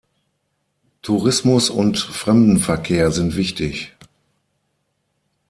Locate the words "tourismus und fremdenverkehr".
1.03-3.11